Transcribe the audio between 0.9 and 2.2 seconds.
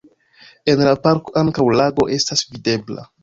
parko ankaŭ lago